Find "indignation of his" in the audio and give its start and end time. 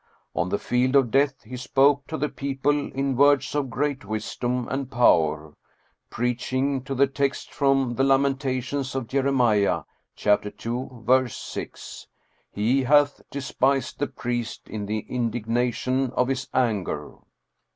15.07-16.47